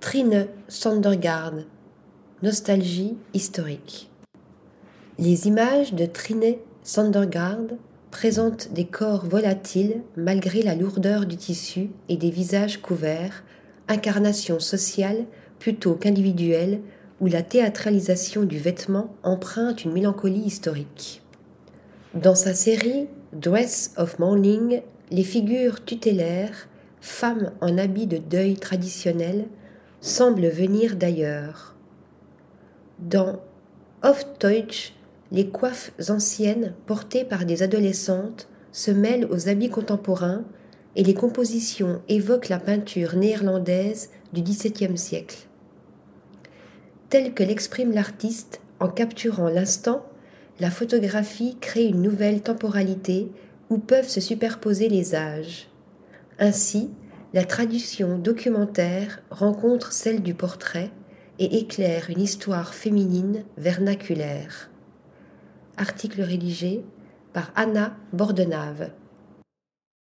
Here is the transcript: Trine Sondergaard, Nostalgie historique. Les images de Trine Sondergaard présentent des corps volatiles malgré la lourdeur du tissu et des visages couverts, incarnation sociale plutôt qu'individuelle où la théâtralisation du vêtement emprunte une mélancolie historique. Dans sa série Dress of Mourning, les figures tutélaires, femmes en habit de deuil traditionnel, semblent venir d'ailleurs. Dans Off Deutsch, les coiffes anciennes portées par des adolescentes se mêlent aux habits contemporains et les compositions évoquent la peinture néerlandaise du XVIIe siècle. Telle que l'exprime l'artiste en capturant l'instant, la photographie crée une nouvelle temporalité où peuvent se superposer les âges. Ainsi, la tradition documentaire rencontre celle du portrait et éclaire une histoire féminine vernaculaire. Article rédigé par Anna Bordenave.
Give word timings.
Trine 0.00 0.46
Sondergaard, 0.66 1.56
Nostalgie 2.42 3.18
historique. 3.34 4.10
Les 5.18 5.46
images 5.46 5.92
de 5.92 6.06
Trine 6.06 6.54
Sondergaard 6.82 7.76
présentent 8.10 8.72
des 8.72 8.86
corps 8.86 9.26
volatiles 9.26 10.00
malgré 10.16 10.62
la 10.62 10.74
lourdeur 10.74 11.26
du 11.26 11.36
tissu 11.36 11.90
et 12.08 12.16
des 12.16 12.30
visages 12.30 12.80
couverts, 12.80 13.44
incarnation 13.88 14.58
sociale 14.58 15.26
plutôt 15.58 15.96
qu'individuelle 15.96 16.80
où 17.20 17.26
la 17.26 17.42
théâtralisation 17.42 18.44
du 18.44 18.56
vêtement 18.56 19.14
emprunte 19.22 19.84
une 19.84 19.92
mélancolie 19.92 20.40
historique. 20.40 21.20
Dans 22.14 22.34
sa 22.34 22.54
série 22.54 23.06
Dress 23.34 23.92
of 23.98 24.18
Mourning, 24.18 24.80
les 25.10 25.24
figures 25.24 25.84
tutélaires, 25.84 26.68
femmes 27.02 27.52
en 27.60 27.76
habit 27.76 28.06
de 28.06 28.16
deuil 28.16 28.54
traditionnel, 28.54 29.44
semblent 30.00 30.48
venir 30.48 30.96
d'ailleurs. 30.96 31.74
Dans 32.98 33.40
Off 34.02 34.24
Deutsch, 34.40 34.94
les 35.32 35.48
coiffes 35.48 35.92
anciennes 36.08 36.74
portées 36.86 37.24
par 37.24 37.44
des 37.44 37.62
adolescentes 37.62 38.48
se 38.72 38.90
mêlent 38.90 39.28
aux 39.30 39.48
habits 39.48 39.70
contemporains 39.70 40.44
et 40.96 41.04
les 41.04 41.14
compositions 41.14 42.02
évoquent 42.08 42.48
la 42.48 42.58
peinture 42.58 43.16
néerlandaise 43.16 44.10
du 44.32 44.42
XVIIe 44.42 44.98
siècle. 44.98 45.46
Telle 47.08 47.34
que 47.34 47.42
l'exprime 47.42 47.92
l'artiste 47.92 48.60
en 48.80 48.88
capturant 48.88 49.48
l'instant, 49.48 50.04
la 50.60 50.70
photographie 50.70 51.56
crée 51.60 51.86
une 51.86 52.02
nouvelle 52.02 52.42
temporalité 52.42 53.30
où 53.68 53.78
peuvent 53.78 54.08
se 54.08 54.20
superposer 54.20 54.88
les 54.88 55.14
âges. 55.14 55.68
Ainsi, 56.38 56.90
la 57.32 57.44
tradition 57.44 58.18
documentaire 58.18 59.22
rencontre 59.30 59.92
celle 59.92 60.22
du 60.22 60.34
portrait 60.34 60.90
et 61.38 61.58
éclaire 61.58 62.10
une 62.10 62.20
histoire 62.20 62.74
féminine 62.74 63.44
vernaculaire. 63.56 64.70
Article 65.76 66.22
rédigé 66.22 66.84
par 67.32 67.52
Anna 67.54 67.96
Bordenave. 68.12 68.90